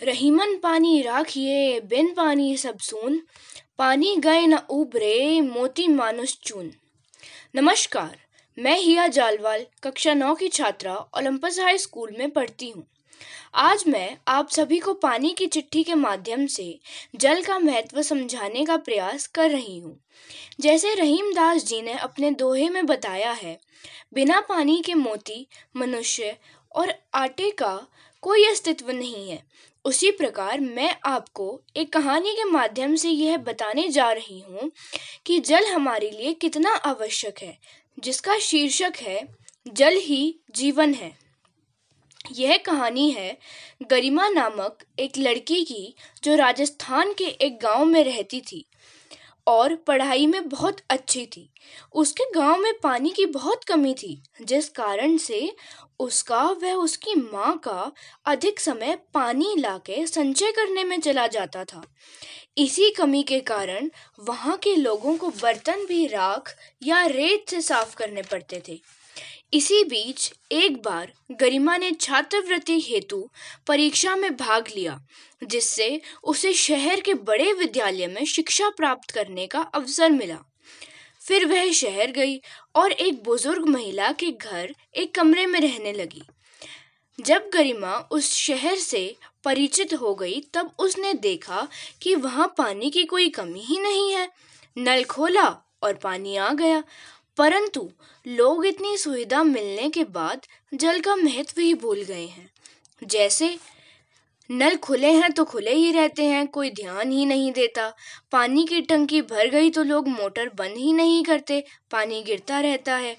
[0.00, 3.20] रहीमन पानी राखिए, बिन पानी सब सून।
[3.78, 6.70] पानी गए न उबरे मोती मानुस चून।
[7.54, 8.16] नमस्कार,
[8.58, 12.86] मैं हिया जालवाल, कक्षा नौ की छात्रा, ओलंपस हाई स्कूल में पढ़ती हूँ।
[13.54, 16.78] आज मैं आप सभी को पानी की चिट्ठी के माध्यम से
[17.16, 19.98] जल का महत्व समझाने का प्रयास कर रही हूँ।
[20.60, 23.58] जैसे रहीम दास जी ने अपने दोहे में बताया है,
[24.14, 26.36] बिना पानी के मोती, मनुष्य
[26.74, 27.86] और आटे का
[28.22, 29.42] कोई अस्तित्व नहीं है।
[29.84, 34.70] उसी प्रकार मैं आपको एक कहानी के माध्यम से यह बताने जा रही हूँ
[35.26, 37.58] कि जल हमारे लिए कितना आवश्यक है,
[37.98, 39.28] जिसका शीर्षक है,
[39.68, 41.12] जल ही जीवन है।
[42.32, 43.38] यह कहानी है
[43.82, 48.64] गरिमा नामक एक लड़की की जो राजस्थान के एक गाँव में रहती थी।
[49.46, 51.50] और पढ़ाई में बहुत अच्छी थी।
[51.92, 55.56] उसके गाँव में पानी की बहुत कमी थी, जिस कारण से
[55.98, 57.92] उसका व उसकी माँ का
[58.26, 61.82] अधिक समय पानी लाके संचय करने में चला जाता था।
[62.58, 67.96] इसी कमी के कारण वहाँ के लोगों को बर्तन भी राख या रेत से साफ़
[67.96, 68.80] करने पड़ते थे।
[69.52, 73.30] इसी बीच एक बार गरिमा ने छात्रवृत्ति हेतु
[73.66, 75.00] परीक्षा में भाग लिया,
[75.44, 80.38] जिससे उसे शहर के बड़े विद्यालय में शिक्षा प्राप्त करने का अवसर मिला।
[81.20, 82.40] फिर वह शहर गई
[82.74, 86.22] और एक बुज़ुर्ग महिला के घर एक कमरे में रहने लगी।
[87.20, 91.68] जब गरिमा उस शहर से परिचित हो गई, तब उसने देखा
[92.02, 94.28] कि वहाँ पानी की कोई कमी ही नहीं है।
[94.78, 95.48] नल खोला
[95.82, 96.82] और पानी आ गया।
[97.36, 97.90] परंतु
[98.28, 102.50] लोग इतनी सुविधा मिलने के बाद जल का महत्व ही भूल गए हैं।
[103.04, 103.58] जैसे
[104.50, 107.94] नल खुले हैं तो खुले ही रहते हैं, कोई ध्यान ही नहीं देता।
[108.32, 112.96] पानी की टंकी भर गई तो लोग मोटर बंद ही नहीं करते, पानी गिरता रहता
[112.96, 113.16] है।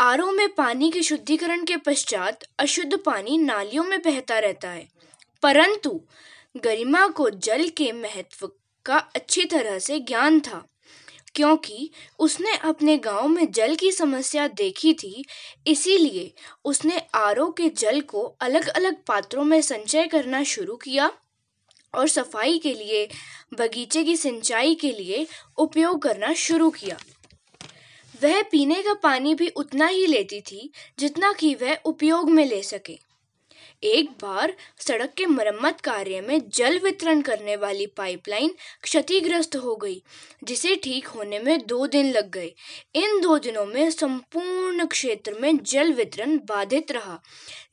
[0.00, 4.88] आरओ में पानी के शुद्धिकरण के पश्चात अशुद्ध पानी नालियों में बहता रहता है।
[5.42, 6.00] परंतु
[6.56, 8.50] गरिमा को जल के महत्व
[8.84, 10.66] का अच्छी तरह से ज्ञान था।
[11.34, 15.24] क्योंकि उसने अपने गाँव में जल की समस्या देखी थी,
[15.66, 16.32] इसीलिए
[16.64, 21.10] उसने आरओ के जल को अलग अलग पात्रों में संचय करना शुरू किया
[21.94, 23.08] और सफ़ाई के लिए,
[23.54, 25.26] बगीचे की सिंचाई के लिए
[25.58, 26.96] उपयोग करना शुरू किया।
[28.22, 32.62] वह पीने का पानी भी उतना ही लेती थी जितना कि वह उपयोग में ले
[32.62, 33.09] सके।
[33.82, 40.02] एक बार सड़क के मरम्मत कार्य में जल वितरण करने वाली पाइपलाइन क्षतिग्रस्त हो गई,
[40.44, 42.52] जिसे ठीक होने में दो दिन लग गए।
[42.94, 47.20] इन दो दिनों में संपूर्ण क्षेत्र में जल वितरण बाधित रहा,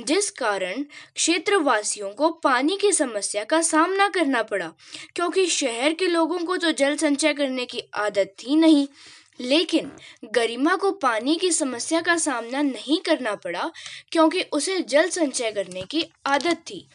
[0.00, 0.82] जिस कारण
[1.14, 4.72] क्षेत्रवासियों को पानी की समस्या का सामना करना पड़ा,
[5.14, 8.86] क्योंकि शहर के लोगों को तो जल संचय करने की आदत थी नहीं।
[9.40, 9.90] लेकिन
[10.34, 13.70] गरिमा को पानी की समस्या का सामना नहीं करना पड़ा
[14.12, 16.86] क्योंकि उसे जल संचय करने की आदत थी।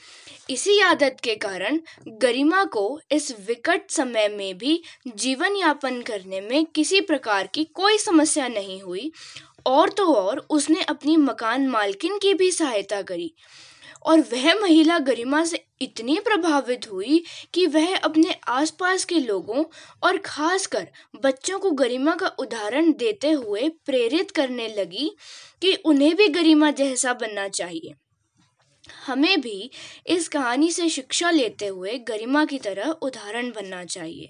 [0.49, 4.81] इसी आदत के कारण गरिमा को इस विकट समय में भी
[5.15, 9.11] जीवन यापन करने में किसी प्रकार की कोई समस्या नहीं हुई
[9.65, 13.33] और तो और उसने अपनी मकान मालकिन की भी सहायता करी।
[14.05, 17.23] और वह महिला गरिमा से इतनी प्रभावित हुई
[17.53, 19.63] कि वह अपने आसपास के लोगों
[20.03, 20.87] और खासकर
[21.23, 25.09] बच्चों को गरिमा का उदाहरण देते हुए प्रेरित करने लगी
[25.61, 27.93] कि उन्हें भी गरिमा जैसा बनना चाहिए।
[29.05, 29.71] हमें भी
[30.07, 34.29] इस कहानी से शिक्षा लेते हुए गरिमा की तरह उदाहरण बनना चाहिए।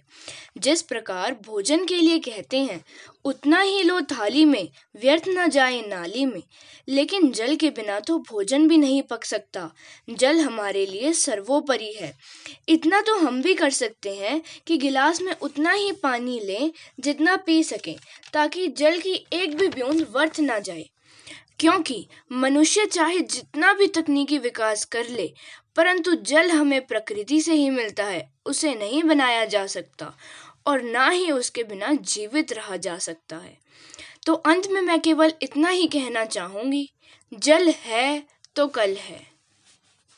[0.57, 2.85] जिस प्रकार भोजन के लिए कहते हैं,
[3.25, 4.69] उतना ही लो थाली में,
[5.01, 6.43] व्यर्थ न जाए नाली में।
[6.89, 9.71] लेकिन जल के बिना तो भोजन भी नहीं पक सकता।
[10.09, 12.17] जल हमारे लिए सर्वोपरि है।
[12.69, 17.35] इतना तो हम भी कर सकते हैं कि गिलास में उतना ही पानी लें जितना
[17.35, 17.95] पी सकें,
[18.33, 20.89] ताकि जल की एक भी बूंद व्यर्थ ना जाए।
[21.61, 25.33] क्योंकि मनुष्य चाहे जितना भी तकनीकी विकास कर ले,
[25.75, 30.17] परंतु जल हमें प्रकृति से ही मिलता है, उसे नहीं बनाया जा सकता
[30.67, 33.57] और ना ही उसके बिना जीवित रहा जा सकता है।
[34.25, 36.89] तो अंत में मैं केवल इतना ही कहना चाहूँगी,
[37.33, 38.23] जल है
[38.55, 39.30] तो कल है।